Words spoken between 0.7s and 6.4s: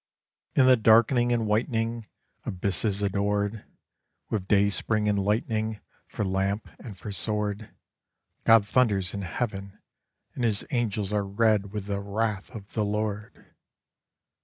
darkening and whitening Abysses adored, With dayspring and lightning For